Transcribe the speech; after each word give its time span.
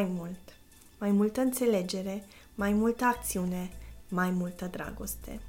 mai 0.00 0.10
mult. 0.16 0.38
Mai 0.98 1.10
multă 1.10 1.40
înțelegere, 1.40 2.24
mai 2.54 2.72
multă 2.72 3.04
acțiune, 3.04 3.70
mai 4.08 4.30
multă 4.30 4.66
dragoste. 4.70 5.40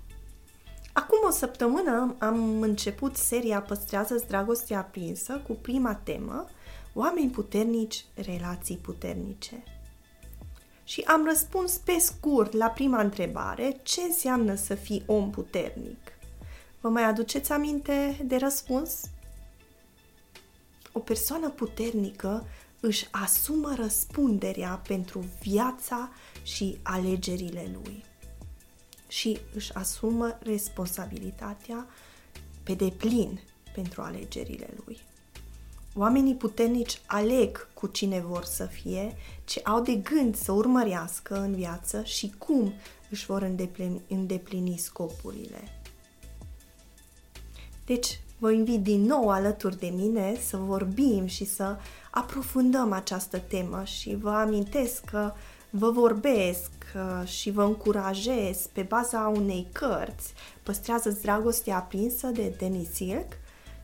Acum 0.94 1.18
o 1.28 1.32
săptămână 1.32 2.16
am 2.20 2.62
început 2.62 3.16
seria 3.16 3.62
Păstrează-ți 3.62 4.28
dragostea 4.28 4.80
aprinsă 4.80 5.42
cu 5.48 5.54
prima 5.54 5.96
temă 5.96 6.48
Oameni 6.94 7.30
puternici, 7.30 8.06
relații 8.14 8.78
puternice. 8.78 9.64
Și 10.84 11.02
am 11.02 11.26
răspuns 11.26 11.78
pe 11.78 11.98
scurt 12.00 12.54
la 12.54 12.68
prima 12.68 13.02
întrebare 13.02 13.80
ce 13.84 14.02
înseamnă 14.02 14.56
să 14.56 14.76
fii 14.76 15.04
om 15.06 15.30
puternic. 15.30 16.12
Vă 16.82 16.90
mai 16.90 17.04
aduceți 17.04 17.52
aminte 17.52 18.22
de 18.26 18.36
răspuns? 18.36 19.02
O 20.92 21.00
persoană 21.00 21.50
puternică 21.50 22.46
își 22.82 23.08
asumă 23.12 23.74
răspunderea 23.76 24.82
pentru 24.88 25.26
viața 25.42 26.10
și 26.44 26.78
alegerile 26.82 27.80
lui 27.84 28.04
și 29.08 29.40
își 29.54 29.74
asumă 29.74 30.38
responsabilitatea 30.42 31.88
pe 32.64 32.74
deplin 32.74 33.40
pentru 33.74 34.02
alegerile 34.02 34.70
lui. 34.86 35.00
Oamenii 35.96 36.36
puternici 36.36 37.02
aleg 37.06 37.68
cu 37.74 37.88
cine 37.88 38.20
vor 38.20 38.44
să 38.44 38.66
fie, 38.66 39.16
ce 39.46 39.60
au 39.64 39.82
de 39.82 39.96
gând 39.96 40.36
să 40.36 40.52
urmărească 40.52 41.40
în 41.40 41.56
viață 41.56 42.04
și 42.04 42.34
cum 42.38 42.74
își 43.10 43.26
vor 43.26 43.42
îndeplini, 43.42 44.02
îndeplini 44.08 44.78
scopurile. 44.78 45.82
Deci, 47.86 48.20
vă 48.42 48.52
invit 48.52 48.84
din 48.84 49.02
nou 49.02 49.30
alături 49.30 49.80
de 49.80 49.94
mine 49.96 50.36
să 50.48 50.58
vorbim 50.58 51.26
și 51.26 51.46
să 51.46 51.78
aprofundăm 52.12 52.92
această 52.92 53.38
temă 53.38 53.84
și 53.84 54.16
vă 54.16 54.30
amintesc 54.30 55.04
că 55.04 55.32
vă 55.70 55.92
vorbesc 55.92 56.72
uh, 56.96 57.28
și 57.28 57.52
vă 57.52 57.64
încurajez 57.64 58.68
pe 58.74 58.82
baza 58.82 59.32
unei 59.36 59.68
cărți 59.72 60.34
Păstrează-ți 60.64 61.22
dragostea 61.22 61.76
aprinsă 61.76 62.28
de 62.28 62.56
Denis 62.58 62.94
Silk 62.94 63.38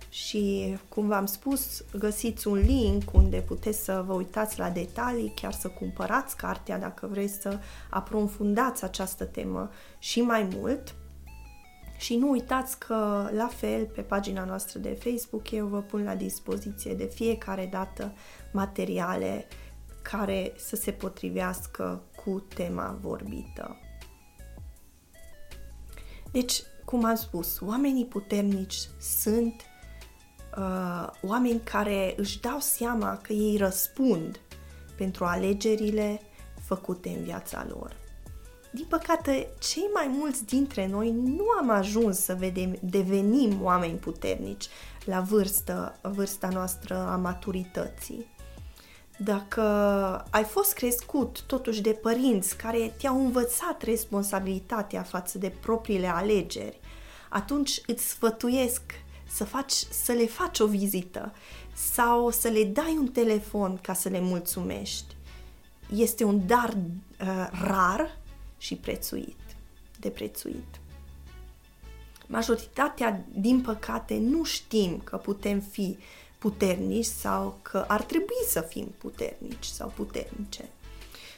și, 0.10 0.76
cum 0.90 1.08
v-am 1.08 1.26
spus, 1.26 1.84
găsiți 1.98 2.48
un 2.48 2.58
link 2.58 3.04
unde 3.14 3.38
puteți 3.38 3.84
să 3.84 4.04
vă 4.08 4.14
uitați 4.14 4.60
la 4.60 4.70
detalii, 4.70 5.34
chiar 5.36 5.54
să 5.54 5.68
cumpărați 5.68 6.36
cartea 6.36 6.80
dacă 6.80 7.08
vreți 7.12 7.42
să 7.42 7.60
aprofundați 7.90 8.84
această 8.84 9.26
temă 9.26 9.70
și 10.00 10.22
mai 10.22 10.48
mult. 10.56 10.96
Și 11.98 12.16
nu 12.16 12.30
uitați 12.30 12.80
că, 12.80 13.30
la 13.34 13.48
fel, 13.48 13.86
pe 13.86 14.02
pagina 14.02 14.46
noastră 14.46 14.80
de 14.80 14.98
Facebook, 15.04 15.52
eu 15.52 15.68
vă 15.68 15.82
pun 15.82 16.04
la 16.04 16.16
dispoziție 16.16 16.94
de 16.94 17.06
fiecare 17.06 17.70
dată 17.72 18.14
materiale 18.52 19.48
care 20.02 20.54
să 20.56 20.76
se 20.76 20.92
potrivească 20.92 22.02
cu 22.24 22.44
tema 22.56 22.98
vorbită. 23.02 23.78
Deci, 26.32 26.64
cum 26.86 27.06
am 27.06 27.16
spus, 27.16 27.60
oamenii 27.60 28.06
puternici 28.06 28.90
sunt 29.00 29.62
uh, 30.58 31.08
oameni 31.22 31.60
care 31.60 32.14
își 32.18 32.40
dau 32.40 32.60
seama 32.60 33.18
că 33.18 33.34
ei 33.34 33.58
răspund 33.58 34.40
pentru 34.98 35.26
alegerile 35.26 36.22
făcute 36.62 37.10
în 37.10 37.24
viața 37.24 37.66
lor. 37.70 38.07
Din 38.72 38.86
păcate, 38.90 39.50
cei 39.60 39.90
mai 39.94 40.08
mulți 40.08 40.46
dintre 40.46 40.88
noi 40.88 41.12
nu 41.12 41.46
am 41.60 41.70
ajuns 41.70 42.20
să 42.20 42.36
vedem, 42.36 42.78
devenim 42.82 43.64
oameni 43.64 43.98
puternici 43.98 44.68
la 45.06 45.20
vârstă, 45.20 45.98
vârsta 46.02 46.48
noastră 46.48 46.96
a 46.96 47.16
maturității. 47.16 48.26
Dacă 49.18 49.62
ai 50.30 50.44
fost 50.44 50.74
crescut 50.74 51.42
totuși 51.42 51.82
de 51.82 51.92
părinți 51.92 52.58
care 52.58 52.94
te-au 52.98 53.26
învățat 53.26 53.82
responsabilitatea 53.82 55.02
față 55.02 55.38
de 55.38 55.54
propriile 55.60 56.08
alegeri, 56.08 56.80
atunci 57.30 57.82
îți 57.88 58.10
sfătuiesc 58.10 58.82
să, 59.30 59.44
faci, 59.44 59.72
să 59.72 60.12
le 60.12 60.26
faci 60.26 60.60
o 60.60 60.68
vizită 60.68 61.34
sau 61.74 62.30
să 62.30 62.48
le 62.48 62.64
dai 62.64 62.98
un 63.00 63.08
telefon 63.08 63.80
ca 63.82 63.94
să 63.94 64.10
le 64.10 64.20
mulțumești. 64.20 65.16
Este 65.96 66.24
un 66.24 66.48
dar 66.48 66.74
uh, 66.74 67.48
rar 67.64 68.17
și 68.58 68.76
prețuit, 68.76 69.40
de 70.00 70.10
prețuit. 70.10 70.80
Majoritatea, 72.28 73.26
din 73.34 73.62
păcate, 73.62 74.18
nu 74.18 74.44
știm 74.44 75.02
că 75.04 75.18
putem 75.18 75.60
fi 75.60 75.98
puternici 76.38 77.06
sau 77.06 77.60
că 77.62 77.86
ar 77.88 78.02
trebui 78.02 78.44
să 78.48 78.62
fim 78.62 78.94
puternici 78.98 79.66
sau 79.66 79.92
puternice. 79.96 80.70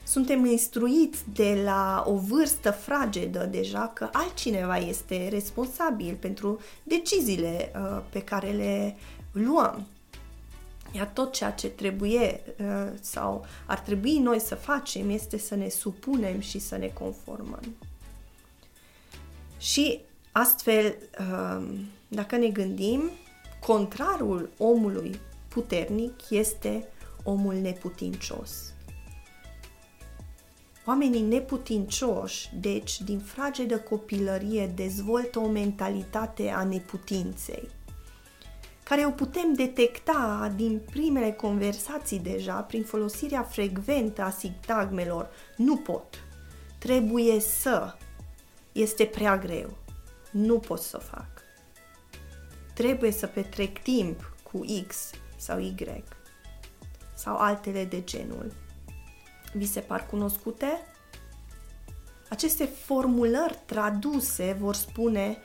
Suntem 0.03 0.45
instruiți 0.45 1.23
de 1.33 1.61
la 1.63 2.03
o 2.07 2.15
vârstă 2.15 2.71
fragedă 2.71 3.45
deja 3.45 3.91
că 3.93 4.09
altcineva 4.11 4.77
este 4.77 5.27
responsabil 5.27 6.17
pentru 6.19 6.59
deciziile 6.83 7.71
uh, 7.75 8.01
pe 8.09 8.21
care 8.21 8.49
le 8.49 8.95
luăm. 9.31 9.87
Iar 10.91 11.07
tot 11.07 11.33
ceea 11.33 11.51
ce 11.51 11.67
trebuie 11.67 12.41
uh, 12.59 12.87
sau 13.01 13.45
ar 13.65 13.79
trebui 13.79 14.17
noi 14.17 14.39
să 14.39 14.55
facem 14.55 15.09
este 15.09 15.37
să 15.37 15.55
ne 15.55 15.69
supunem 15.69 16.39
și 16.39 16.59
să 16.59 16.77
ne 16.77 16.87
conformăm. 16.87 17.75
Și 19.57 19.99
astfel, 20.31 20.95
uh, 21.19 21.67
dacă 22.07 22.35
ne 22.35 22.47
gândim, 22.47 23.09
contrarul 23.59 24.49
omului 24.57 25.19
puternic 25.47 26.29
este 26.29 26.87
omul 27.23 27.53
neputincios. 27.53 28.73
Oamenii 30.85 31.21
neputincioși, 31.21 32.49
deci, 32.59 33.01
din 33.01 33.19
fragedă 33.19 33.77
copilărie, 33.77 34.71
dezvoltă 34.75 35.39
o 35.39 35.47
mentalitate 35.47 36.49
a 36.49 36.63
neputinței, 36.63 37.69
care 38.89 39.05
o 39.05 39.11
putem 39.11 39.53
detecta 39.53 40.51
din 40.55 40.81
primele 40.91 41.31
conversații 41.31 42.19
deja 42.19 42.53
prin 42.53 42.83
folosirea 42.83 43.43
frecventă 43.43 44.21
a 44.21 44.29
sintagmelor. 44.29 45.29
Nu 45.55 45.77
pot, 45.77 46.23
trebuie 46.77 47.39
să, 47.39 47.95
este 48.71 49.05
prea 49.05 49.37
greu, 49.37 49.77
nu 50.31 50.59
pot 50.59 50.79
să 50.79 50.97
fac. 50.97 51.27
Trebuie 52.73 53.11
să 53.11 53.27
petrec 53.27 53.81
timp 53.81 54.35
cu 54.51 54.65
X 54.87 55.09
sau 55.37 55.59
Y 55.59 56.03
sau 57.13 57.35
altele 57.35 57.85
de 57.85 58.03
genul. 58.03 58.53
Vi 59.53 59.65
se 59.65 59.79
par 59.79 60.05
cunoscute? 60.05 60.81
Aceste 62.29 62.65
formulări 62.65 63.59
traduse 63.65 64.57
vor 64.59 64.75
spune 64.75 65.37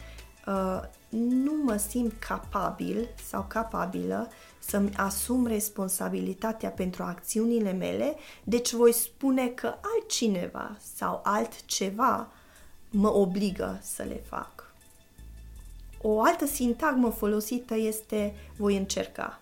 uh, 0.46 0.80
nu 1.16 1.52
mă 1.62 1.76
simt 1.76 2.12
capabil 2.18 3.08
sau 3.28 3.44
capabilă 3.48 4.30
să-mi 4.58 4.94
asum 4.96 5.46
responsabilitatea 5.46 6.70
pentru 6.70 7.02
acțiunile 7.02 7.72
mele, 7.72 8.16
deci 8.44 8.72
voi 8.72 8.92
spune 8.92 9.46
că 9.46 9.74
altcineva 9.94 10.76
sau 10.94 11.20
altceva 11.24 12.28
mă 12.90 13.12
obligă 13.12 13.80
să 13.82 14.02
le 14.02 14.22
fac. 14.28 14.72
O 16.02 16.22
altă 16.22 16.46
sintagmă 16.46 17.10
folosită 17.10 17.76
este 17.76 18.34
voi 18.56 18.76
încerca. 18.76 19.40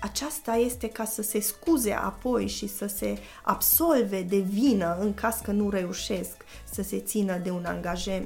Aceasta 0.00 0.54
este 0.54 0.88
ca 0.88 1.04
să 1.04 1.22
se 1.22 1.40
scuze 1.40 1.92
apoi 1.92 2.46
și 2.46 2.66
să 2.66 2.86
se 2.86 3.18
absolve 3.42 4.22
de 4.22 4.38
vină 4.38 4.96
în 5.00 5.14
caz 5.14 5.40
că 5.42 5.50
nu 5.50 5.70
reușesc 5.70 6.36
să 6.70 6.82
se 6.82 7.00
țină 7.00 7.38
de 7.38 7.50
un 7.50 7.66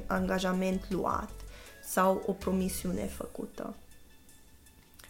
angajament 0.07 0.85
luat 0.89 1.36
sau 1.87 2.23
o 2.25 2.31
promisiune 2.31 3.05
făcută. 3.05 3.75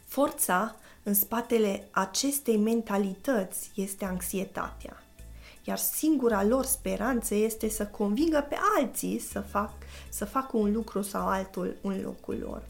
Forța 0.06 0.76
în 1.04 1.14
spatele 1.14 1.88
acestei 1.92 2.58
mentalități 2.58 3.72
este 3.76 4.06
anxietatea 4.06 5.02
iar 5.68 5.78
singura 5.78 6.44
lor 6.44 6.66
speranță 6.66 7.36
este 7.36 7.70
să 7.70 7.86
convingă 7.86 8.46
pe 8.50 8.58
alții 8.78 9.20
să, 9.20 9.40
fac, 9.40 9.72
să 10.10 10.26
facă 10.26 10.58
un 10.58 10.72
lucru 10.72 11.02
sau 11.02 11.28
altul 11.28 11.76
în 11.82 12.02
locul 12.02 12.38
lor. 12.42 12.64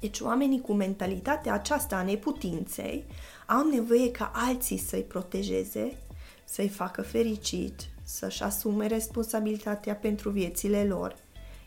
Deci 0.00 0.20
oamenii 0.20 0.60
cu 0.60 0.72
mentalitatea 0.72 1.52
aceasta 1.52 1.96
a 1.96 2.02
neputinței 2.02 3.04
au 3.46 3.68
nevoie 3.68 4.10
ca 4.10 4.30
alții 4.34 4.76
să-i 4.76 5.02
protejeze, 5.02 5.96
să-i 6.44 6.68
facă 6.68 7.02
fericit, 7.02 7.80
să-și 8.04 8.42
asume 8.42 8.86
responsabilitatea 8.86 9.94
pentru 9.94 10.30
viețile 10.30 10.84
lor, 10.84 11.16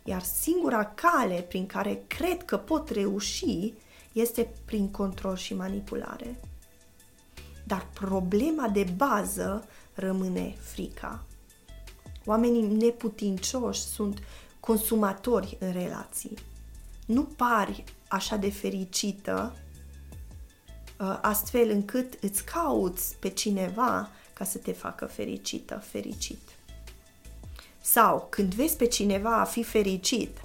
iar 0.03 0.23
singura 0.23 0.85
cale 0.85 1.45
prin 1.47 1.65
care 1.65 2.03
cred 2.07 2.43
că 2.43 2.57
pot 2.57 2.89
reuși 2.89 3.73
este 4.11 4.53
prin 4.65 4.91
control 4.91 5.35
și 5.35 5.53
manipulare. 5.53 6.39
Dar 7.63 7.87
problema 7.93 8.67
de 8.67 8.85
bază 8.95 9.67
rămâne 9.93 10.55
frica. 10.59 11.23
Oamenii 12.25 12.67
neputincioși 12.67 13.81
sunt 13.81 14.19
consumatori 14.59 15.57
în 15.59 15.71
relații. 15.71 16.37
Nu 17.05 17.23
pari 17.23 17.83
așa 18.07 18.35
de 18.35 18.51
fericită 18.51 19.55
uh, 20.99 21.17
astfel 21.21 21.69
încât 21.69 22.13
îți 22.21 22.45
cauți 22.45 23.15
pe 23.19 23.29
cineva 23.29 24.09
ca 24.33 24.45
să 24.45 24.57
te 24.57 24.71
facă 24.71 25.05
fericită, 25.05 25.75
fericit. 25.75 26.39
Sau 27.85 28.27
când 28.29 28.53
vezi 28.53 28.75
pe 28.75 28.85
cineva 28.85 29.39
a 29.39 29.43
fi 29.43 29.63
fericit, 29.63 30.41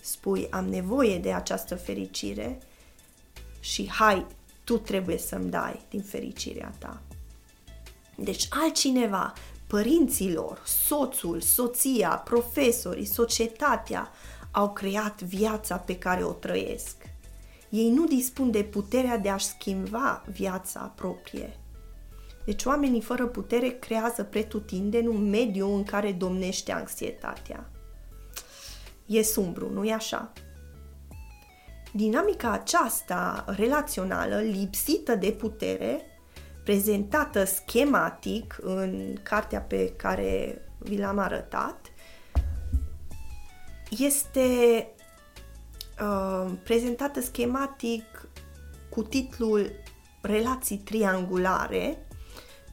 spui 0.00 0.46
am 0.50 0.68
nevoie 0.68 1.18
de 1.18 1.32
această 1.32 1.74
fericire 1.74 2.58
și 3.60 3.90
hai, 3.90 4.26
tu 4.64 4.78
trebuie 4.78 5.18
să-mi 5.18 5.50
dai 5.50 5.80
din 5.88 6.02
fericirea 6.02 6.74
ta. 6.78 7.02
Deci 8.16 8.46
altcineva, 8.50 9.32
părinților, 9.66 10.62
soțul, 10.86 11.40
soția, 11.40 12.10
profesorii, 12.10 13.04
societatea 13.04 14.10
au 14.50 14.72
creat 14.72 15.22
viața 15.22 15.76
pe 15.76 15.98
care 15.98 16.24
o 16.24 16.32
trăiesc. 16.32 16.96
Ei 17.68 17.90
nu 17.90 18.06
dispun 18.06 18.50
de 18.50 18.62
puterea 18.62 19.18
de 19.18 19.28
a-și 19.28 19.46
schimba 19.46 20.24
viața 20.32 20.80
proprie. 20.80 21.56
Deci 22.44 22.64
oamenii 22.64 23.00
fără 23.00 23.26
putere 23.26 23.68
creează 23.68 24.24
pretutindeni 24.24 25.06
un 25.06 25.28
mediu 25.30 25.74
în 25.74 25.82
care 25.82 26.12
domnește 26.12 26.72
anxietatea. 26.72 27.70
E 29.06 29.22
sumbru, 29.22 29.70
nu-i 29.70 29.92
așa? 29.92 30.32
Dinamica 31.92 32.50
aceasta 32.50 33.44
relațională, 33.56 34.36
lipsită 34.36 35.14
de 35.14 35.30
putere, 35.30 36.00
prezentată 36.64 37.44
schematic 37.44 38.58
în 38.60 39.16
cartea 39.22 39.60
pe 39.60 39.92
care 39.96 40.62
vi 40.78 40.98
l-am 40.98 41.18
arătat, 41.18 41.92
este 43.98 44.40
uh, 46.00 46.52
prezentată 46.64 47.20
schematic 47.20 48.28
cu 48.90 49.02
titlul 49.02 49.70
Relații 50.22 50.76
triangulare, 50.76 52.06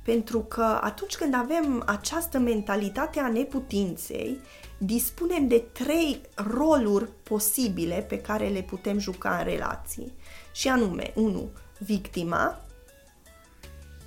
pentru 0.04 0.40
că 0.40 0.80
atunci 0.82 1.16
când 1.16 1.34
avem 1.34 1.84
această 1.86 2.40
mentalitate 2.40 3.20
a 3.20 3.28
neputinței, 3.28 4.40
dispunem 4.78 5.48
de 5.48 5.60
trei 5.60 6.22
roluri 6.36 7.10
posibile 7.24 8.06
pe 8.10 8.22
care 8.22 8.48
le 8.48 8.62
putem 8.62 9.00
juca 9.00 9.38
în 9.38 9.44
relații. 9.44 10.14
Și 10.52 10.68
anume, 10.68 11.12
1. 11.16 11.50
Victima 11.80 12.62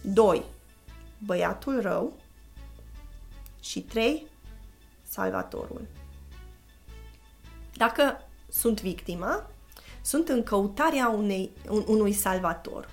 2. 0.00 0.44
Băiatul 1.18 1.80
rău 1.80 2.16
și 3.60 3.80
3. 3.80 4.26
Salvatorul. 5.08 5.86
Dacă 7.74 8.28
sunt 8.48 8.80
victima, 8.80 9.50
sunt 10.02 10.28
în 10.28 10.42
căutarea 10.42 11.08
unei, 11.08 11.50
un, 11.68 11.84
unui 11.86 12.12
salvator. 12.12 12.88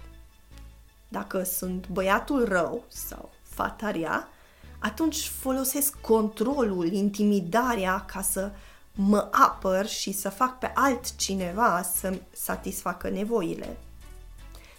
Dacă 1.12 1.44
sunt 1.44 1.88
băiatul 1.88 2.46
rău 2.46 2.84
sau 2.88 3.30
fata 3.42 3.92
rea, 3.92 4.30
atunci 4.80 5.28
folosesc 5.28 6.02
controlul, 6.02 6.92
intimidarea 6.92 8.06
ca 8.06 8.22
să 8.22 8.52
mă 8.96 9.28
apăr 9.32 9.88
și 9.88 10.12
să 10.12 10.30
fac 10.30 10.60
pe 10.60 10.72
altcineva 10.76 11.82
să 11.82 12.20
satisfacă 12.32 13.10
nevoile. 13.10 13.78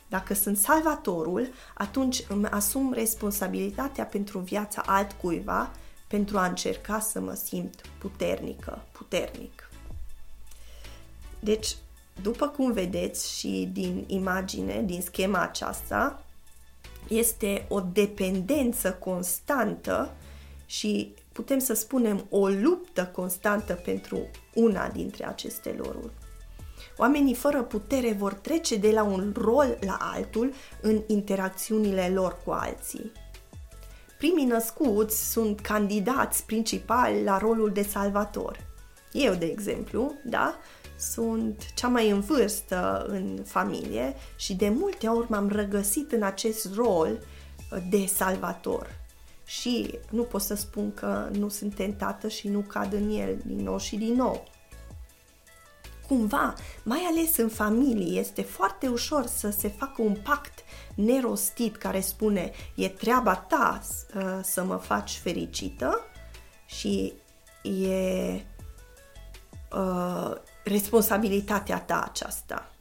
Dacă 0.09 0.35
sunt 0.35 0.56
salvatorul, 0.56 1.49
atunci 1.75 2.25
îmi 2.29 2.47
asum 2.47 2.93
responsabilitatea 2.93 4.05
pentru 4.05 4.38
viața 4.38 4.83
altcuiva 4.87 5.71
pentru 6.09 6.38
a 6.38 6.47
încerca 6.47 7.00
să 7.00 7.21
mă 7.21 7.35
simt 7.35 7.81
puternică, 7.99 8.83
puternic. 8.93 9.71
Deci, 11.41 11.76
după 12.23 12.49
cum 12.49 12.73
vedeți 12.73 13.39
și 13.39 13.69
din 13.73 14.05
imagine, 14.07 14.83
din 14.87 15.01
schema 15.01 15.41
aceasta, 15.43 16.25
este 17.09 17.67
o 17.69 17.81
dependență 17.81 18.93
constantă 18.93 20.11
și 20.67 21.15
putem 21.33 21.59
să 21.59 21.75
spunem 21.75 22.27
o 22.29 22.49
luptă 22.49 23.11
constantă 23.15 23.75
pentru 23.85 24.19
una 24.55 24.89
dintre 24.89 25.27
aceste 25.27 25.75
loruri. 25.79 26.13
Oamenii 26.97 27.35
fără 27.35 27.63
putere 27.63 28.13
vor 28.13 28.33
trece 28.33 28.77
de 28.77 28.91
la 28.91 29.03
un 29.03 29.35
rol 29.37 29.79
la 29.81 29.97
altul 30.01 30.53
în 30.81 31.03
interacțiunile 31.07 32.09
lor 32.09 32.39
cu 32.45 32.51
alții. 32.51 33.13
Primii 34.19 34.45
născuți 34.45 35.31
sunt 35.31 35.61
candidați 35.61 36.47
principali 36.47 37.25
la 37.25 37.39
rolul 37.39 37.71
de 37.73 37.83
salvator. 37.83 38.67
Eu, 39.13 39.35
de 39.35 39.47
exemplu, 39.47 40.15
da, 40.25 40.59
sunt 41.00 41.73
cea 41.75 41.88
mai 41.88 42.11
în 42.11 42.20
vârstă 42.20 43.05
în 43.08 43.43
familie 43.44 44.14
și 44.37 44.55
de 44.55 44.69
multe 44.69 45.06
ori 45.06 45.31
m-am 45.31 45.49
regăsit 45.49 46.12
în 46.12 46.23
acest 46.23 46.75
rol 46.75 47.19
de 47.91 48.06
salvator. 48.06 48.99
Și 49.44 49.99
nu 50.11 50.23
pot 50.23 50.43
să 50.43 50.55
spun 50.55 50.94
că 50.94 51.29
nu 51.32 51.49
sunt 51.49 51.75
tentată 51.75 52.29
și 52.29 52.49
nu 52.49 52.61
cad 52.61 52.93
în 52.93 53.11
el 53.11 53.38
din 53.47 53.62
nou 53.64 53.79
și 53.79 53.97
din 53.97 54.14
nou. 54.14 54.49
Cumva, 56.08 56.55
mai 56.82 57.00
ales 57.11 57.37
în 57.37 57.49
familie, 57.49 58.20
este 58.20 58.43
foarte 58.43 58.88
ușor 58.88 59.26
să 59.26 59.50
se 59.50 59.69
facă 59.69 60.02
un 60.02 60.17
pact 60.23 60.58
nerostit 60.94 61.76
care 61.76 62.00
spune 62.00 62.52
e 62.75 62.88
treaba 62.88 63.35
ta 63.37 63.81
să 64.43 64.64
mă 64.64 64.76
faci 64.76 65.20
fericită 65.23 66.00
și 66.67 67.12
e 67.62 68.44
uh, 69.73 70.37
responsabilitatea 70.71 71.81
ta 71.81 72.03
aceasta. 72.11 72.73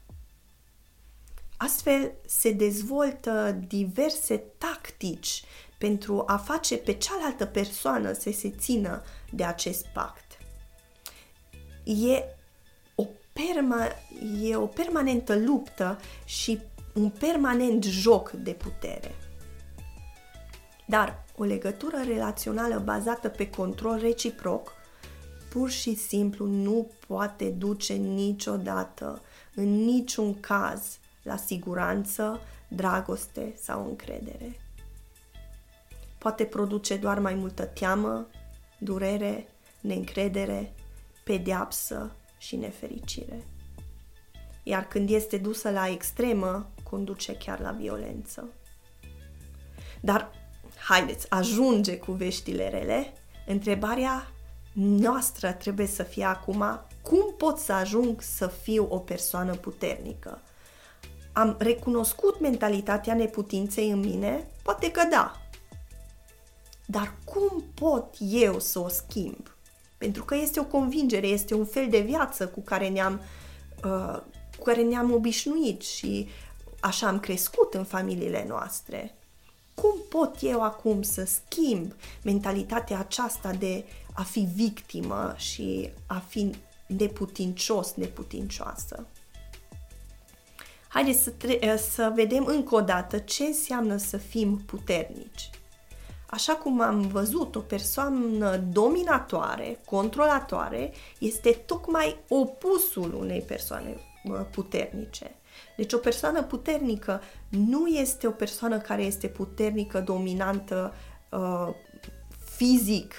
Astfel 1.58 2.12
se 2.26 2.52
dezvoltă 2.52 3.60
diverse 3.68 4.44
tactici 4.58 5.44
pentru 5.78 6.24
a 6.26 6.38
face 6.38 6.78
pe 6.78 6.94
cealaltă 6.94 7.46
persoană 7.46 8.14
să 8.14 8.32
se 8.32 8.50
țină 8.50 9.04
de 9.32 9.44
acest 9.44 9.86
pact. 9.86 10.38
E 11.84 12.24
o, 12.96 13.06
perma- 13.34 13.96
e 14.42 14.56
o 14.56 14.66
permanentă 14.66 15.36
luptă 15.36 16.00
și 16.26 16.60
un 16.94 17.10
permanent 17.10 17.84
joc 17.84 18.32
de 18.32 18.52
putere. 18.52 19.16
Dar 20.86 21.24
o 21.38 21.44
legătură 21.44 21.98
relațională 22.06 22.80
bazată 22.80 23.30
pe 23.30 23.50
control 23.50 24.00
reciproc 24.00 24.79
pur 25.50 25.70
și 25.70 25.96
simplu 25.96 26.46
nu 26.46 26.92
poate 27.08 27.50
duce 27.50 27.94
niciodată, 27.94 29.22
în 29.56 29.84
niciun 29.84 30.40
caz, 30.40 30.98
la 31.24 31.38
siguranță, 31.38 32.40
dragoste 32.68 33.54
sau 33.62 33.86
încredere. 33.88 34.60
Poate 36.18 36.44
produce 36.44 36.98
doar 36.98 37.20
mai 37.20 37.34
multă 37.34 37.66
teamă, 37.66 38.28
durere, 38.80 39.48
neîncredere, 39.82 40.74
pedeapsă 41.24 42.12
și 42.38 42.56
nefericire. 42.56 43.44
Iar 44.64 44.88
când 44.88 45.10
este 45.10 45.38
dusă 45.38 45.70
la 45.70 45.88
extremă, 45.88 46.70
conduce 46.90 47.36
chiar 47.36 47.60
la 47.60 47.72
violență. 47.72 48.48
Dar 50.02 50.32
haideți, 50.88 51.30
ajunge 51.30 51.98
cu 51.98 52.12
veștile 52.12 52.70
rele. 52.70 53.14
Întrebarea 53.48 54.32
noastră 54.82 55.52
trebuie 55.52 55.88
să 55.88 56.04
fie 56.04 56.24
acum 56.24 56.82
cum 57.02 57.34
pot 57.38 57.58
să 57.58 57.74
ajung 57.74 58.22
să 58.22 58.48
fiu 58.48 58.88
o 58.90 58.98
persoană 58.98 59.56
puternică. 59.56 60.42
Am 61.34 61.56
recunoscut 61.60 62.40
mentalitatea 62.40 63.14
neputinței 63.14 63.90
în 63.90 64.00
mine? 64.00 64.48
Poate 64.64 64.92
că 64.92 65.02
da. 65.12 65.42
Dar 66.86 67.14
cum 67.24 67.64
pot 67.74 68.16
eu 68.20 68.60
să 68.60 68.80
o 68.80 68.88
schimb? 68.88 69.56
Pentru 69.98 70.24
că 70.26 70.36
este 70.36 70.60
o 70.60 70.66
convingere, 70.66 71.28
este 71.28 71.54
un 71.54 71.66
fel 71.66 71.90
de 71.90 72.00
viață 72.00 72.48
cu 72.48 72.62
care 72.62 72.90
ne-am, 72.90 73.22
uh, 73.86 74.20
cu 74.58 74.64
care 74.64 74.82
ne-am 74.82 75.14
obișnuit 75.14 75.82
și 75.82 76.30
așa 76.80 77.08
am 77.08 77.20
crescut 77.20 77.74
în 77.74 77.84
familiile 77.84 78.46
noastre. 78.48 79.19
Cum 79.82 79.96
pot 80.10 80.38
eu 80.42 80.62
acum 80.64 81.02
să 81.02 81.24
schimb 81.24 81.94
mentalitatea 82.24 83.00
aceasta 83.00 83.52
de 83.52 83.86
a 84.14 84.24
fi 84.24 84.40
victimă 84.40 85.34
și 85.38 85.90
a 86.08 86.24
fi 86.28 86.52
neputincios, 86.88 87.94
neputincioasă. 87.94 89.06
Haideți 90.88 91.24
să, 91.24 91.30
tre- 91.30 91.78
să 91.78 92.12
vedem 92.16 92.46
încă 92.46 92.76
o 92.76 92.82
dată 92.82 93.18
ce 93.18 93.44
înseamnă 93.44 93.98
să 93.98 94.18
fim 94.18 94.58
puternici. 94.58 95.50
Așa 96.30 96.54
cum 96.54 96.82
am 96.82 97.02
văzut, 97.02 97.56
o 97.56 97.60
persoană 97.60 98.58
dominatoare, 98.58 99.80
controlatoare, 99.86 100.94
este 101.20 101.52
tocmai 101.52 102.18
opusul 102.28 103.14
unei 103.14 103.42
persoane 103.42 103.98
puternice. 104.52 105.39
Deci 105.78 105.94
o 105.94 105.98
persoană 105.98 106.44
puternică 106.44 107.22
nu 107.50 107.88
este 107.88 108.28
o 108.28 108.32
persoană 108.32 108.78
care 108.78 109.02
este 109.02 109.28
puternică, 109.28 110.00
dominantă 110.00 110.94
uh, 111.32 111.76
fizic, 112.56 113.14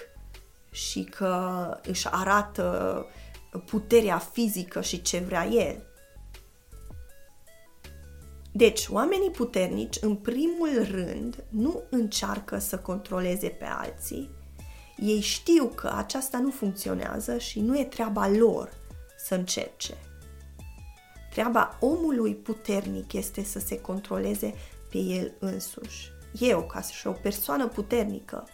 și 0.70 1.04
că 1.04 1.66
își 1.82 2.09
arată 2.11 3.06
puterea 3.66 4.18
fizică 4.18 4.80
și 4.80 5.02
ce 5.02 5.18
vrea 5.18 5.47
el. 5.47 5.85
Deci, 8.52 8.87
oamenii 8.88 9.30
puternici, 9.30 9.97
în 10.00 10.16
primul 10.16 10.87
rând, 10.90 11.44
nu 11.49 11.82
încearcă 11.90 12.59
să 12.59 12.78
controleze 12.78 13.49
pe 13.49 13.64
alții. 13.64 14.30
Ei 14.97 15.20
știu 15.20 15.66
că 15.66 15.92
aceasta 15.97 16.38
nu 16.38 16.50
funcționează 16.50 17.38
și 17.38 17.61
nu 17.61 17.78
e 17.78 17.85
treaba 17.85 18.28
lor 18.28 18.73
să 19.16 19.35
încerce. 19.35 19.94
Treaba 21.31 21.77
omului 21.81 22.35
puternic 22.35 23.13
este 23.13 23.45
să 23.45 23.59
se 23.59 23.81
controleze 23.81 24.55
pe 24.91 24.99
el 24.99 25.33
însuși. 25.39 26.11
Eu, 26.39 26.63
ca 26.63 26.81
și 26.81 27.07
o 27.07 27.13
persoană 27.13 27.69
puternică, 27.69 28.49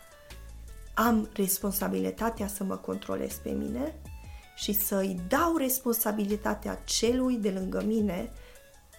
am 0.94 1.28
responsabilitatea 1.32 2.46
să 2.46 2.64
mă 2.64 2.76
controlez 2.76 3.34
pe 3.34 3.50
mine 3.50 3.94
și 4.56 4.72
să-i 4.72 5.20
dau 5.28 5.56
responsabilitatea 5.56 6.82
celui 6.84 7.36
de 7.36 7.50
lângă 7.50 7.82
mine 7.86 8.32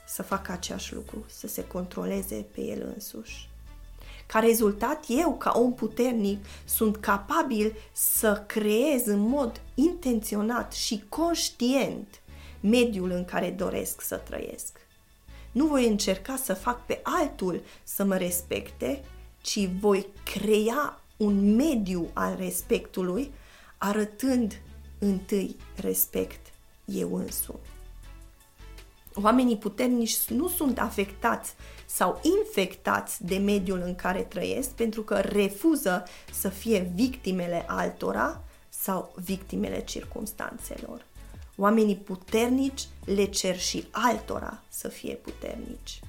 să 0.08 0.24
facă 0.24 0.52
același 0.52 0.94
lucru, 0.94 1.26
să 1.28 1.48
se 1.48 1.68
controleze 1.68 2.46
pe 2.52 2.62
el 2.62 2.92
însuși. 2.94 3.50
Ca 4.26 4.40
rezultat, 4.40 5.06
eu, 5.08 5.36
ca 5.36 5.52
om 5.56 5.74
puternic, 5.74 6.46
sunt 6.66 6.98
capabil 6.98 7.74
să 7.92 8.44
creez 8.48 9.06
în 9.06 9.20
mod 9.20 9.62
intenționat 9.76 10.74
și 10.74 11.04
conștient 11.10 12.22
mediul 12.60 13.12
în 13.12 13.26
care 13.26 13.50
doresc 13.50 14.02
să 14.02 14.16
trăiesc. 14.16 14.80
Nu 15.52 15.66
voi 15.66 15.88
încerca 15.88 16.36
să 16.36 16.54
fac 16.54 16.86
pe 16.86 17.00
altul 17.04 17.62
să 17.84 18.04
mă 18.04 18.18
respecte, 18.18 19.04
ci 19.42 19.70
voi 19.80 20.08
crea 20.24 21.02
un 21.18 21.56
mediu 21.56 22.10
al 22.14 22.36
respectului, 22.40 23.32
arătând 23.78 24.62
întâi 25.00 25.56
respect 25.76 26.48
eu 26.86 27.16
însumi. 27.16 27.60
Oamenii 29.14 29.58
puternici 29.58 30.26
nu 30.30 30.48
sunt 30.48 30.80
afectați 30.80 31.54
sau 31.86 32.22
infectați 32.40 33.26
de 33.26 33.38
mediul 33.38 33.82
în 33.86 33.96
care 33.96 34.22
trăiesc 34.22 34.70
pentru 34.70 35.02
că 35.02 35.16
refuză 35.20 36.04
să 36.34 36.50
fie 36.50 36.92
victimele 36.96 37.66
altora 37.68 38.44
sau 38.70 39.14
victimele 39.16 39.84
circumstanțelor. 39.84 41.06
Oamenii 41.60 41.96
puternici 41.96 42.88
le 43.06 43.26
cer 43.26 43.60
și 43.60 43.88
altora 43.92 44.64
să 44.70 44.88
fie 44.88 45.14
puternici. 45.14 46.00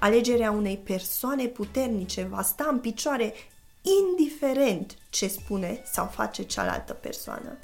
Alegerea 0.00 0.50
unei 0.50 0.76
persoane 0.76 1.46
puternice 1.46 2.22
va 2.22 2.42
sta 2.42 2.68
în 2.70 2.78
picioare 2.78 3.34
indiferent 3.82 4.96
ce 5.10 5.28
spune 5.28 5.82
sau 5.92 6.06
face 6.06 6.42
cealaltă 6.42 6.92
persoană. 6.92 7.58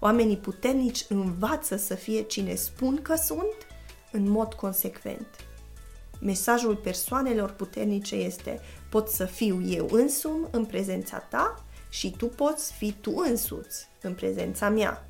Oamenii 0.00 0.36
puternici 0.36 1.04
învață 1.08 1.76
să 1.76 1.94
fie 1.94 2.22
cine 2.22 2.54
spun 2.54 3.02
că 3.02 3.14
sunt 3.14 3.56
în 4.12 4.28
mod 4.30 4.54
consecvent. 4.54 5.26
Mesajul 6.20 6.76
persoanelor 6.76 7.50
puternice 7.50 8.14
este 8.14 8.60
pot 8.90 9.08
să 9.08 9.24
fiu 9.24 9.62
eu 9.62 9.88
însumi 9.90 10.48
în 10.50 10.64
prezența 10.64 11.18
ta 11.18 11.64
și 11.88 12.10
tu 12.10 12.26
poți 12.26 12.72
fi 12.72 12.92
tu 12.92 13.12
însuți 13.16 13.88
în 14.02 14.14
prezența 14.14 14.68
mea. 14.68 15.07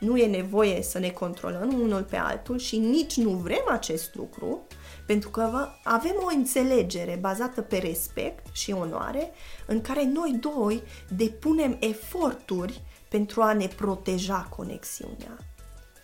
Nu 0.00 0.16
e 0.16 0.26
nevoie 0.26 0.82
să 0.82 0.98
ne 0.98 1.10
controlăm 1.10 1.80
unul 1.80 2.02
pe 2.02 2.16
altul 2.16 2.58
și 2.58 2.78
nici 2.78 3.16
nu 3.16 3.30
vrem 3.30 3.64
acest 3.68 4.14
lucru, 4.14 4.66
pentru 5.06 5.30
că 5.30 5.68
avem 5.84 6.14
o 6.22 6.34
înțelegere 6.36 7.18
bazată 7.20 7.60
pe 7.60 7.78
respect 7.78 8.46
și 8.52 8.72
onoare, 8.72 9.30
în 9.66 9.80
care 9.80 10.04
noi 10.04 10.40
doi 10.40 10.82
depunem 11.16 11.76
eforturi 11.80 12.82
pentru 13.08 13.42
a 13.42 13.52
ne 13.52 13.66
proteja 13.66 14.46
conexiunea. 14.56 15.36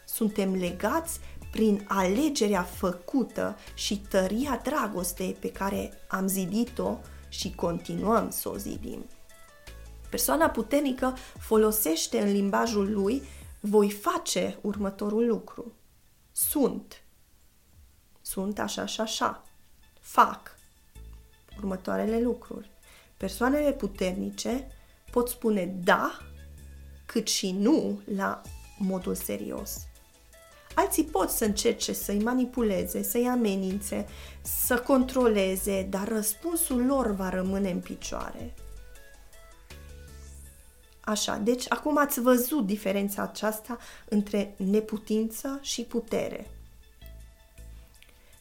Suntem 0.05 0.55
legați 0.55 1.21
prin 1.51 1.85
alegerea 1.89 2.63
făcută 2.63 3.57
și 3.75 3.99
tăria 3.99 4.61
dragostei 4.63 5.37
pe 5.41 5.53
care 5.53 5.93
am 6.09 6.27
zidit-o 6.27 6.99
și 7.29 7.55
continuăm 7.55 8.31
să 8.31 8.49
o 8.49 8.57
zidim. 8.57 9.07
Persoana 10.11 10.49
puternică 10.49 11.15
folosește 11.39 12.21
în 12.21 12.33
limbajul 12.33 12.93
lui 12.93 13.23
voi 13.61 13.91
face 13.91 14.59
următorul 14.61 15.27
lucru. 15.27 15.73
Sunt. 16.33 17.03
Sunt 18.23 18.59
așa 18.59 18.87
și 18.87 19.01
așa. 19.01 19.45
Fac 20.01 20.55
următoarele 21.59 22.21
lucruri. 22.21 22.71
Persoanele 23.17 23.73
puternice 23.73 24.69
pot 25.11 25.29
spune 25.29 25.67
da, 25.67 26.19
cât 27.07 27.27
și 27.27 27.53
nu 27.53 28.01
la 28.15 28.43
modul 28.79 29.15
serios. 29.15 29.87
Alții 30.75 31.05
pot 31.05 31.31
să 31.31 31.45
încerce 31.45 31.93
să-i 31.93 32.23
manipuleze, 32.23 33.03
să-i 33.03 33.27
amenințe, 33.27 34.07
să 34.43 34.79
controleze, 34.79 35.87
dar 35.91 36.09
răspunsul 36.09 36.87
lor 36.87 37.11
va 37.11 37.29
rămâne 37.29 37.71
în 37.71 37.81
picioare. 37.81 38.55
Așa, 41.07 41.37
deci 41.37 41.65
acum 41.69 41.99
ați 41.99 42.21
văzut 42.21 42.67
diferența 42.67 43.23
aceasta 43.23 43.79
între 44.09 44.55
neputință 44.57 45.59
și 45.63 45.83
putere. 45.83 46.51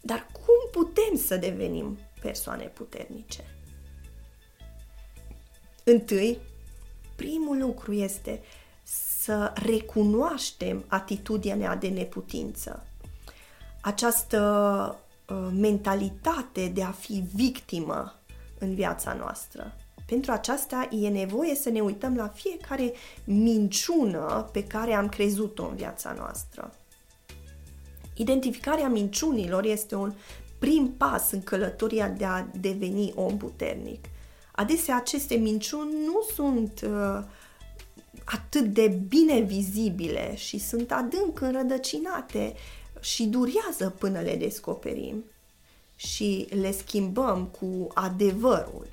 Dar 0.02 0.28
cum 0.32 0.82
putem 0.84 1.18
să 1.26 1.38
devenim 1.38 1.98
persoane 2.22 2.64
puternice? 2.64 3.44
Întâi, 5.84 6.38
primul 7.16 7.58
lucru 7.58 7.94
este 7.94 8.42
să 8.84 9.54
recunoaștem 9.56 10.84
atitudinea 10.88 11.76
de 11.76 11.88
neputință. 11.88 12.86
Această 13.82 14.40
uh, 15.30 15.48
mentalitate 15.52 16.68
de 16.68 16.84
a 16.84 16.92
fi 16.92 17.24
victimă 17.34 18.14
în 18.60 18.76
viața 18.76 19.14
noastră. 19.14 19.76
Pentru 20.06 20.32
aceasta 20.32 20.90
e 20.92 21.08
nevoie 21.08 21.56
să 21.56 21.70
ne 21.70 21.80
uităm 21.80 22.16
la 22.16 22.28
fiecare 22.28 22.94
minciună 23.24 24.50
pe 24.52 24.64
care 24.64 24.94
am 24.94 25.10
crezut-o 25.10 25.68
în 25.68 25.76
viața 25.76 26.14
noastră. 26.18 26.74
Identificarea 28.16 28.88
minciunilor 28.88 29.66
este 29.66 29.96
un 29.96 30.14
prim 30.60 30.94
pas 30.98 31.32
în 31.32 31.44
călătoria 31.44 32.10
de 32.10 32.26
a 32.26 32.46
deveni 32.60 33.12
om 33.16 33.38
puternic. 33.38 34.06
Adesea 34.52 34.96
aceste 34.96 35.36
minciuni 35.36 35.92
nu 36.06 36.22
sunt 36.34 36.82
uh, 36.84 37.24
atât 38.24 38.66
de 38.74 38.88
bine 39.08 39.40
vizibile 39.40 40.36
și 40.36 40.60
sunt 40.60 40.92
adânc 40.92 41.42
înrădăcinate 41.42 42.54
și 43.00 43.24
durează 43.24 43.96
până 44.00 44.20
le 44.20 44.36
descoperim 44.36 45.24
și 45.96 46.48
le 46.50 46.72
schimbăm 46.72 47.46
cu 47.46 47.88
adevărul. 47.94 48.88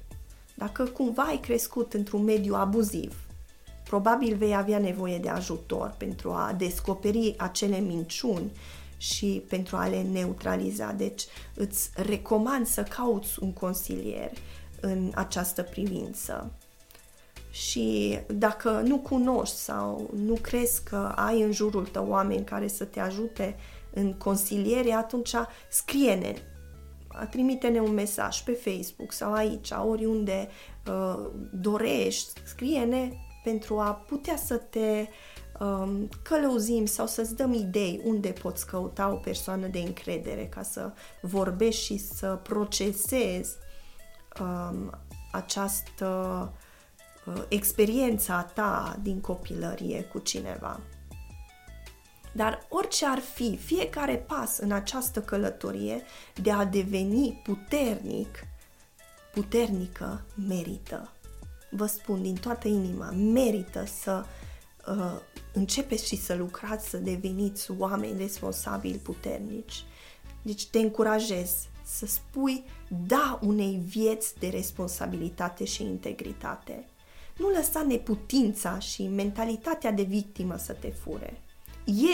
Dacă 0.63 0.85
cumva 0.85 1.23
ai 1.23 1.39
crescut 1.39 1.93
într-un 1.93 2.25
mediu 2.25 2.55
abuziv, 2.55 3.15
probabil 3.85 4.37
vei 4.37 4.55
avea 4.55 4.79
nevoie 4.79 5.19
de 5.19 5.29
ajutor 5.29 5.95
pentru 5.99 6.31
a 6.31 6.55
descoperi 6.59 7.35
acele 7.39 7.79
minciuni 7.79 8.53
și 8.97 9.43
pentru 9.49 9.77
a 9.77 9.87
le 9.87 10.03
neutraliza. 10.03 10.93
Deci 10.93 11.23
îți 11.55 11.91
recomand 11.95 12.67
să 12.67 12.83
cauți 12.83 13.43
un 13.43 13.53
consilier 13.53 14.31
în 14.81 15.13
această 15.15 15.63
privință. 15.63 16.53
Și 17.51 18.19
dacă 18.35 18.71
nu 18.71 18.99
cunoști 18.99 19.57
sau 19.57 20.11
nu 20.15 20.35
crezi 20.35 20.83
că 20.83 21.13
ai 21.17 21.43
în 21.43 21.53
jurul 21.53 21.87
tău 21.87 22.09
oameni 22.09 22.45
care 22.45 22.69
să 22.69 22.85
te 22.85 23.01
ajute 23.01 23.57
în 23.95 24.13
consiliere, 24.13 24.93
atunci 24.93 25.35
scrie-ne 25.69 26.35
trimite-ne 27.31 27.81
un 27.81 27.95
mesaj 27.95 28.41
pe 28.41 28.53
Facebook 28.53 29.13
sau 29.13 29.33
aici, 29.33 29.71
oriunde 29.71 30.49
uh, 30.89 31.31
dorești, 31.53 32.41
scrie-ne 32.45 33.13
pentru 33.45 33.79
a 33.79 33.93
putea 33.93 34.37
să 34.37 34.57
te 34.57 35.07
um, 35.61 36.09
călăuzim 36.23 36.87
sau 36.87 37.07
să-ți 37.07 37.37
dăm 37.37 37.53
idei 37.53 38.01
unde 38.05 38.31
poți 38.31 38.67
căuta 38.67 39.13
o 39.13 39.17
persoană 39.17 39.67
de 39.67 39.79
încredere 39.79 40.47
ca 40.47 40.63
să 40.63 40.93
vorbești 41.21 41.85
și 41.85 41.99
să 41.99 42.39
procesezi 42.43 43.57
um, 44.41 44.99
această 45.33 46.53
uh, 47.27 47.43
experiența 47.49 48.43
ta 48.43 48.99
din 49.03 49.21
copilărie 49.21 50.03
cu 50.03 50.19
cineva. 50.19 50.81
Dar 52.33 52.67
orice 52.69 53.07
ar 53.07 53.19
fi, 53.19 53.57
fiecare 53.57 54.17
pas 54.17 54.59
în 54.59 54.73
această 54.73 55.21
călătorie 55.21 56.03
de 56.43 56.51
a 56.51 56.65
deveni 56.65 57.41
puternic, 57.45 58.47
puternică, 59.33 60.25
merită. 60.49 61.13
Vă 61.71 61.87
spun 61.87 62.23
din 62.23 62.35
toată 62.35 62.69
inima, 62.69 63.11
merită 63.11 63.85
să 64.01 64.25
uh, 64.89 65.21
începeți 65.53 66.07
și 66.07 66.17
să 66.17 66.35
lucrați, 66.35 66.89
să 66.89 66.97
deveniți 66.97 67.71
oameni 67.79 68.19
responsabili, 68.19 68.99
puternici. 68.99 69.85
Deci 70.43 70.67
te 70.67 70.79
încurajez 70.79 71.67
să 71.85 72.07
spui 72.07 72.65
da 73.07 73.39
unei 73.43 73.81
vieți 73.87 74.39
de 74.39 74.49
responsabilitate 74.49 75.65
și 75.65 75.83
integritate. 75.83 76.87
Nu 77.37 77.49
lăsa 77.49 77.83
neputința 77.83 78.79
și 78.79 79.07
mentalitatea 79.07 79.91
de 79.91 80.03
victimă 80.03 80.57
să 80.57 80.73
te 80.73 80.91
fure 80.91 81.43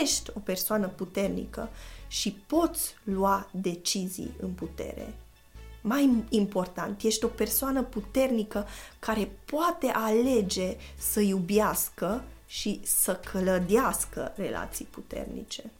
ești 0.01 0.29
o 0.35 0.39
persoană 0.39 0.87
puternică 0.87 1.69
și 2.07 2.31
poți 2.31 2.95
lua 3.03 3.49
decizii 3.51 4.31
în 4.41 4.49
putere. 4.49 5.13
Mai 5.81 6.23
important, 6.29 7.01
ești 7.01 7.25
o 7.25 7.27
persoană 7.27 7.83
puternică 7.83 8.67
care 8.99 9.31
poate 9.45 9.87
alege 9.93 10.75
să 10.97 11.19
iubească 11.19 12.23
și 12.47 12.79
să 12.83 13.15
călădească 13.31 14.33
relații 14.35 14.85
puternice. 14.85 15.71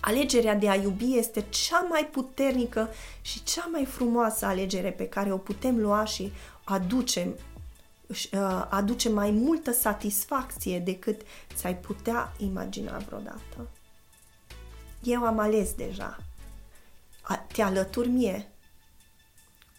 Alegerea 0.00 0.54
de 0.54 0.68
a 0.68 0.74
iubi 0.74 1.16
este 1.16 1.44
cea 1.48 1.86
mai 1.90 2.08
puternică 2.12 2.88
și 3.20 3.42
cea 3.42 3.68
mai 3.72 3.84
frumoasă 3.84 4.46
alegere 4.46 4.90
pe 4.90 5.08
care 5.08 5.32
o 5.32 5.36
putem 5.36 5.80
lua 5.80 6.04
și 6.04 6.32
aducem 6.64 7.34
uh, 8.08 8.66
aduce 8.68 9.08
mai 9.08 9.30
multă 9.30 9.72
satisfacție 9.72 10.78
decât 10.78 11.20
ți-ai 11.54 11.76
putea 11.76 12.32
imagina 12.38 12.96
vreodată. 12.96 13.68
Eu 15.02 15.24
am 15.24 15.38
ales 15.38 15.72
deja. 15.72 16.18
Te 17.52 17.62
alături 17.62 18.08
mie 18.08 18.50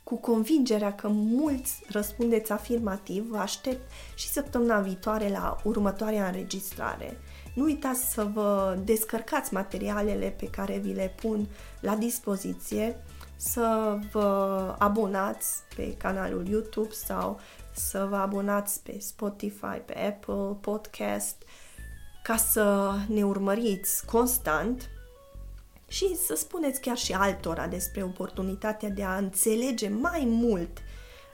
cu 0.04 0.16
convingerea 0.16 0.96
că 0.96 1.08
mulți 1.08 1.84
răspundeți 1.90 2.52
afirmativ, 2.52 3.30
vă 3.30 3.38
aștept 3.38 3.92
și 4.16 4.28
săptămâna 4.28 4.80
viitoare 4.80 5.30
la 5.30 5.58
următoarea 5.64 6.28
înregistrare. 6.28 7.18
Nu 7.54 7.64
uitați 7.64 8.12
să 8.14 8.24
vă 8.34 8.78
descărcați 8.84 9.54
materialele 9.54 10.36
pe 10.40 10.50
care 10.50 10.78
vi 10.78 10.94
le 10.94 11.14
pun 11.22 11.48
la 11.80 11.96
dispoziție, 11.96 12.96
să 13.36 13.98
vă 14.12 14.76
abonați 14.78 15.62
pe 15.76 15.94
canalul 15.98 16.48
YouTube 16.48 16.92
sau 16.92 17.40
să 17.78 18.08
vă 18.10 18.16
abonați 18.16 18.84
pe 18.84 19.00
Spotify, 19.00 19.78
pe 19.86 19.98
Apple 20.00 20.58
Podcast, 20.62 21.44
ca 22.24 22.36
să 22.36 22.96
ne 23.08 23.24
urmăriți 23.24 24.06
constant 24.06 24.90
și 25.88 26.16
să 26.16 26.36
spuneți 26.36 26.82
chiar 26.82 26.98
și 26.98 27.14
altora 27.14 27.68
despre 27.68 28.04
oportunitatea 28.04 28.90
de 28.90 29.04
a 29.04 29.18
înțelege 29.18 29.90
mai 29.90 30.24
mult 30.26 30.78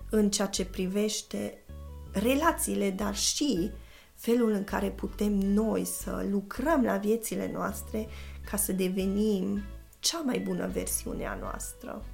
în 0.10 0.30
ceea 0.30 0.48
ce 0.48 0.66
privește 0.66 1.64
relațiile, 2.12 2.90
dar 2.90 3.16
și 3.16 3.72
felul 4.16 4.52
în 4.52 4.64
care 4.64 4.90
putem 4.90 5.34
noi 5.34 5.86
să 5.86 6.26
lucrăm 6.30 6.84
la 6.84 6.98
viețile 6.98 7.52
noastre 7.54 8.08
ca 8.50 8.58
să 8.58 8.72
devenim 8.72 9.64
cea 10.00 10.20
mai 10.20 10.40
bună 10.40 10.68
versiune 10.68 11.28
a 11.28 11.36
noastră. 11.36 12.06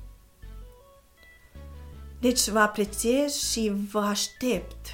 Deci 2.20 2.48
vă 2.48 2.60
apreciez 2.60 3.36
și 3.36 3.72
vă 3.92 4.00
aștept. 4.00 4.86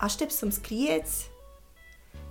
Aștept 0.00 0.30
să-mi 0.30 0.52
scrieți, 0.52 1.30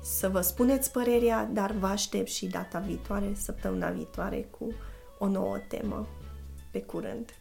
să 0.01 0.29
vă 0.29 0.41
spuneți 0.41 0.91
părerea, 0.91 1.49
dar 1.53 1.71
vă 1.71 1.87
aștept 1.87 2.29
și 2.29 2.45
data 2.45 2.79
viitoare, 2.79 3.33
săptămâna 3.35 3.89
viitoare, 3.89 4.41
cu 4.41 4.73
o 5.19 5.27
nouă 5.27 5.57
temă. 5.57 6.07
Pe 6.71 6.81
curând! 6.81 7.31